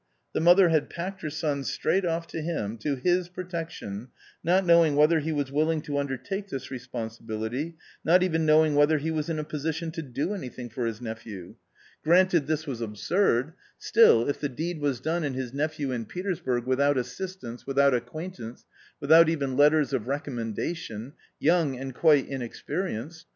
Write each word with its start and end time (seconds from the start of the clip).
The 0.33 0.39
mother 0.41 0.69
had 0.69 0.89
packed 0.89 1.21
her 1.21 1.29
son 1.29 1.63
straight 1.63 2.05
off 2.07 2.25
to 2.29 2.41
him, 2.41 2.79
to 2.79 2.95
his 2.95 3.29
protection, 3.29 4.07
not 4.43 4.65
knowing 4.65 4.95
whether 4.95 5.19
he 5.19 5.31
was 5.31 5.51
willing 5.51 5.79
to 5.83 5.99
under 5.99 6.17
take 6.17 6.47
this 6.47 6.71
responsibility, 6.71 7.77
not 8.03 8.23
even 8.23 8.43
knowing 8.43 8.73
whether 8.73 8.97
he 8.97 9.11
was 9.11 9.29
in 9.29 9.37
a 9.37 9.43
position 9.43 9.91
to 9.91 10.01
do 10.01 10.33
anything 10.33 10.71
for 10.71 10.87
his 10.87 11.01
nephew. 11.01 11.53
Granted 12.03 12.47
this 12.47 12.61
A 12.61 12.65
COMMON 12.65 12.77
STORY 12.77 12.87
33 12.87 12.87
was 12.87 12.89
absurd; 13.45 13.53
still 13.77 14.27
if 14.27 14.39
the 14.39 14.49
deed 14.49 14.81
was 14.81 14.99
done 14.99 15.23
and 15.23 15.35
his 15.35 15.53
nephew 15.53 15.89
Jin 15.89 16.05
Petersburg, 16.05 16.65
without 16.65 16.97
assistance, 16.97 17.67
without 17.67 17.93
acquaintance, 17.93 18.61
J 18.61 18.65
without 19.01 19.29
even 19.29 19.55
letters 19.55 19.93
of 19.93 20.07
recommendation, 20.07 21.13
young 21.39 21.77
and 21.77 21.93
quite 21.93 22.25
inexperienced.... 22.27 23.27